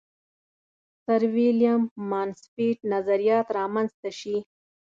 [1.05, 4.37] سرویلیم مانسفیلډ نظریات را منځته شي.